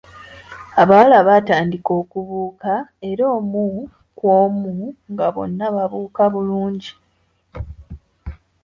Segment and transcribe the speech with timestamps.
[0.81, 2.73] Abawala baatandika okubuuka
[3.09, 3.65] era omu
[4.17, 4.71] ku omu
[5.11, 6.91] nga bonna babuuka bulungi.